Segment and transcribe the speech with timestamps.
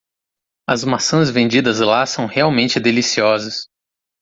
[0.67, 3.67] As maçãs vendidas lá são realmente deliciosas.